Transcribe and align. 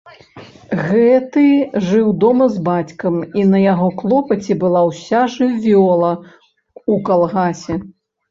Гэты 0.91 1.43
жыў 1.89 2.07
дома 2.23 2.45
з 2.55 2.63
бацькам, 2.69 3.15
і 3.41 3.43
на 3.51 3.59
яго 3.73 3.87
клопаце 4.01 4.53
была 4.63 4.81
ўся 4.89 5.21
жывёла 5.35 6.11
ў 6.15 6.93
калгасе. 7.11 7.75